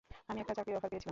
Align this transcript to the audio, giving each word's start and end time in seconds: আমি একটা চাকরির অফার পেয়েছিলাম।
আমি 0.29 0.39
একটা 0.43 0.53
চাকরির 0.57 0.77
অফার 0.77 0.89
পেয়েছিলাম। 0.91 0.99